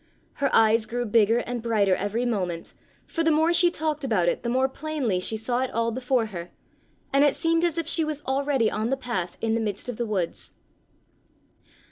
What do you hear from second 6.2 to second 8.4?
her, and it seemed as if she was